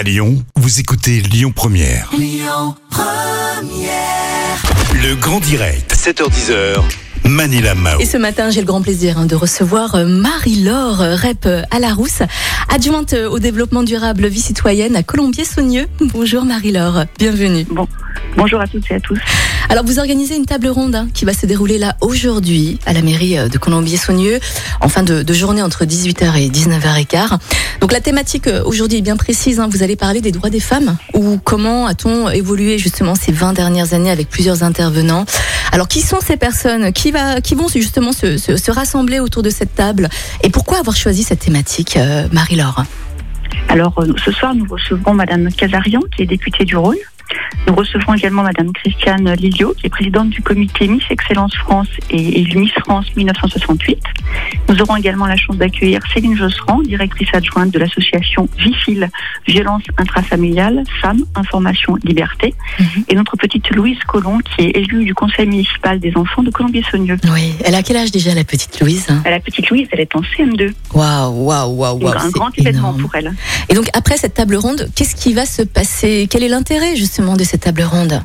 [0.00, 2.10] À Lyon, vous écoutez Lyon Première.
[4.94, 6.82] Le grand direct, 7h10h.
[7.24, 8.00] Manila Mao.
[8.00, 11.62] Et ce matin, j'ai le grand plaisir hein, de recevoir euh, Marie-Laure euh, Rep euh,
[11.70, 12.22] à la Rousse,
[12.74, 15.86] adjointe euh, au développement durable vie citoyenne à Colombier-Saunieux.
[16.00, 17.66] Bonjour Marie-Laure, bienvenue.
[17.70, 17.86] Bon,
[18.38, 19.18] bonjour à toutes et à tous.
[19.70, 23.02] Alors vous organisez une table ronde hein, qui va se dérouler là aujourd'hui à la
[23.02, 24.40] mairie euh, de Colombier-Saunieux
[24.80, 27.38] en fin de, de journée entre 18h et 19h15.
[27.80, 29.68] Donc la thématique euh, aujourd'hui est bien précise, hein.
[29.70, 33.94] vous allez parler des droits des femmes ou comment a-t-on évolué justement ces 20 dernières
[33.94, 35.24] années avec plusieurs intervenants.
[35.70, 36.92] Alors qui sont ces personnes?
[36.92, 40.08] Qui, va, qui vont justement se, se, se rassembler autour de cette table?
[40.42, 42.82] Et pourquoi avoir choisi cette thématique euh, Marie-Laure?
[43.68, 46.96] Alors, euh, ce soir, nous recevrons Madame Casarian, qui est députée du Rhône.
[47.66, 52.44] Nous recevrons également Madame Christiane Lilio, qui est présidente du comité Miss Excellence France et,
[52.54, 53.98] Miss France 1968.
[54.68, 59.08] Nous aurons également la chance d'accueillir Céline Josserand, directrice adjointe de l'association VIFIL,
[59.46, 62.54] Violence intrafamiliale, Femmes, Information, Liberté.
[62.78, 62.86] Mhm.
[63.08, 67.18] Et notre petite Louise Collomb, qui est élue du conseil municipal des enfants de Colombier-Saunieux.
[67.32, 70.20] Oui, elle a quel âge déjà la petite Louise La petite Louise, elle est en
[70.20, 70.72] CM2.
[70.94, 73.02] Waouh, waouh, waouh, waouh, un grand événement énorme.
[73.02, 73.32] pour elle.
[73.68, 76.28] Et donc après cette table ronde, qu'est-ce qui va se passer?
[76.30, 78.22] Quel est l'intérêt justement de cette table ronde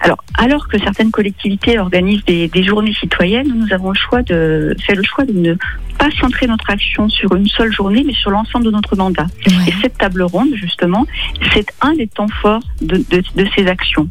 [0.00, 4.76] Alors, alors que certaines collectivités organisent des, des journées citoyennes, nous avons le choix de
[4.86, 5.54] fait le choix de ne
[5.98, 9.26] pas centrer notre action sur une seule journée, mais sur l'ensemble de notre mandat.
[9.66, 11.06] Et cette table ronde, justement,
[11.52, 14.08] c'est un des temps forts de, de, de ces actions.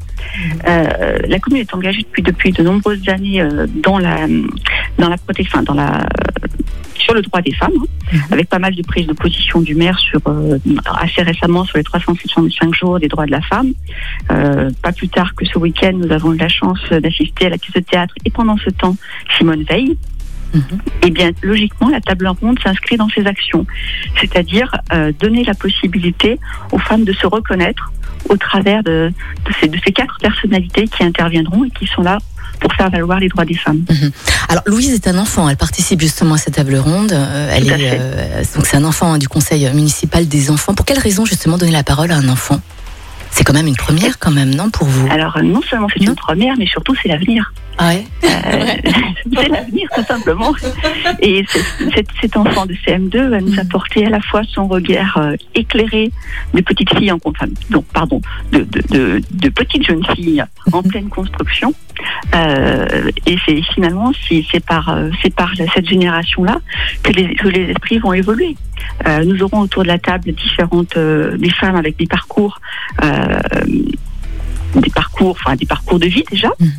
[0.67, 4.27] Euh, la commune est engagée depuis depuis de nombreuses années euh, dans la
[4.97, 6.05] dans la protection, dans la
[7.03, 8.21] sur le droit des femmes, hein, Mhm.
[8.31, 10.57] avec pas mal de prises de position du maire sur euh,
[10.99, 13.71] assez récemment sur les 365 jours des droits de la femme.
[14.31, 17.57] Euh, pas plus tard que ce week-end, nous avons eu la chance d'assister à la
[17.57, 18.95] pièce de théâtre et pendant ce temps,
[19.37, 19.97] Simone Veil.
[20.53, 20.61] Mhm.
[21.05, 23.65] Eh bien, logiquement, la table ronde s'inscrit dans ces actions,
[24.19, 26.39] c'est-à-dire euh, donner la possibilité
[26.71, 27.91] aux femmes de se reconnaître
[28.29, 29.11] au travers de,
[29.45, 32.19] de, ces, de ces quatre personnalités qui interviendront et qui sont là
[32.59, 33.83] pour faire valoir les droits des femmes.
[34.49, 37.11] Alors Louise est un enfant, elle participe justement à cette table ronde.
[37.11, 40.73] Euh, elle est euh, donc c'est un enfant hein, du conseil municipal des enfants.
[40.73, 42.61] Pour quelle raison justement donner la parole à un enfant?
[43.31, 45.07] C'est quand même une première quand même, non pour vous?
[45.11, 47.51] Alors, non seulement c'est une première, mais surtout c'est l'avenir.
[47.77, 48.05] Ah ouais.
[48.23, 48.65] Euh,
[49.33, 50.53] c'est l'avenir, tout simplement.
[51.21, 51.89] Et ce-
[52.21, 56.11] cet, enfant de CM2 va nous apporter à la fois son regard euh, éclairé
[56.53, 60.81] de petite fille en enfin, donc pardon, de, de, de, de petite jeune fille en
[60.81, 60.87] Mhm.
[60.89, 61.73] pleine construction.
[62.35, 66.59] Euh, et c'est finalement c'est par c'est par cette génération là
[67.03, 68.55] que les, que les esprits vont évoluer.
[69.25, 72.59] Nous aurons autour de la table différentes des femmes avec des parcours
[74.75, 76.49] des parcours enfin des parcours de vie déjà.
[76.59, 76.71] Mhm.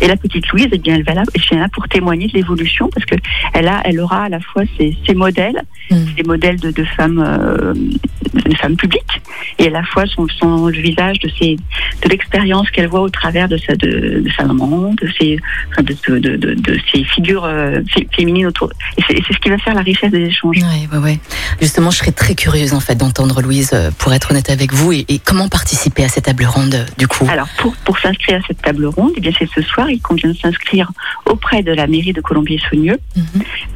[0.00, 2.34] Et la petite Louise, eh bien, elle va là, elle vient là pour témoigner de
[2.34, 3.14] l'évolution parce que
[3.54, 6.14] elle a, elle aura à la fois ses, ses modèles, Mhm.
[6.16, 9.20] des modèles de, de femmes, euh, de femmes publiques,
[9.58, 11.56] et à la fois son, son le visage de ses,
[12.02, 15.38] de l'expérience qu'elle voit au travers de sa, de, de sa maman, de ses,
[15.72, 18.70] enfin, de, de, de, ses figures euh, fé- féminines autour.
[18.98, 20.56] Et c'est c'est ce qui va faire la richesse des échanges.
[20.58, 21.18] Ouais, ouais, ouais.
[21.60, 24.92] Justement, je serais très curieuse en fait d'entendre Louise, euh, pour être honnête avec vous,
[24.92, 27.26] et, et comment participer à cette table ronde euh, du coup?
[27.30, 30.30] Alors, pour, pour s'inscrire à cette table ronde, eh bien, c'est ce soir, il convient
[30.30, 30.90] de s'inscrire
[31.26, 32.98] auprès de la mairie de Colombier-Saunieux.
[33.16, 33.24] Mhm.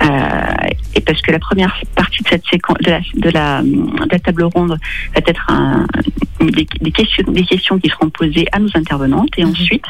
[0.03, 0.07] Euh,
[1.01, 4.45] parce que la première partie de cette séquence, de la, de la, de la table
[4.45, 4.71] ronde
[5.15, 5.87] va être un,
[6.41, 9.51] des, des questions, des questions qui seront posées à nos intervenantes et Mhm.
[9.51, 9.85] ensuite,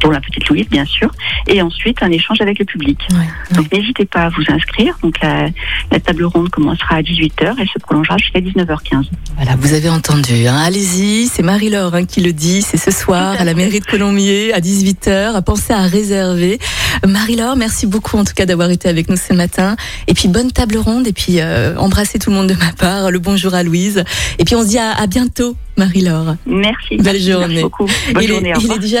[0.00, 1.10] pour la petite Louise, bien sûr,
[1.46, 2.98] et ensuite un échange avec le public.
[3.10, 3.24] Ouais, ouais.
[3.56, 4.96] Donc n'hésitez pas à vous inscrire.
[5.02, 5.46] Donc la,
[5.90, 9.06] la table ronde commencera à 18h, elle se prolongera jusqu'à 19h15.
[9.36, 10.46] Voilà, vous avez entendu.
[10.46, 10.56] Hein.
[10.64, 12.62] Allez-y, c'est Marie-Laure hein, qui le dit.
[12.62, 15.42] C'est ce soir à la mairie de Colombier à 18h.
[15.42, 16.58] Pensez à réserver.
[17.06, 19.76] Marie-Laure, merci beaucoup en tout cas d'avoir été avec nous ce matin.
[20.06, 21.06] Et puis bonne table ronde.
[21.06, 23.10] Et puis euh, embrassez tout le monde de ma part.
[23.10, 24.04] Le bonjour à Louise.
[24.38, 26.36] Et puis on se dit à, à bientôt, Marie-Laure.
[26.46, 26.96] Merci.
[26.96, 27.62] Belle Merci journée.
[27.62, 27.86] beaucoup.
[28.12, 28.48] Bonne il, journée.
[28.50, 28.76] est, il revoir.
[28.76, 29.00] est déjà